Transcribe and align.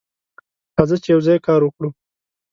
راځه 0.77 0.95
چې 1.03 1.09
یوځای 1.13 1.37
کار 1.47 1.61
وکړو. 1.63 1.89